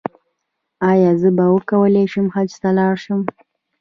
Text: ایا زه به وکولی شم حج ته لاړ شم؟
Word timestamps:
ایا 0.91 1.11
زه 1.21 1.29
به 1.37 1.45
وکولی 1.53 2.05
شم 2.11 2.27
حج 2.35 2.51
ته 2.61 2.69
لاړ 2.77 2.95
شم؟ 3.03 3.21